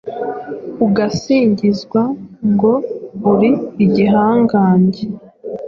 [0.85, 2.01] ugasingizwa
[2.51, 2.73] ngo
[3.31, 3.51] uri
[3.85, 5.03] igihangange